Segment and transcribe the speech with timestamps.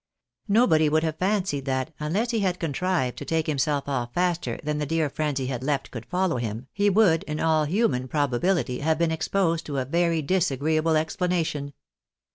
[0.49, 4.79] Xobody •would have fancied, that, unless he had contrived to take himself off faster than
[4.79, 8.79] the dear friends he had left could follow him, he would, in all human probabihty,
[8.79, 11.73] have been exposed to a very dis agreeable explanation.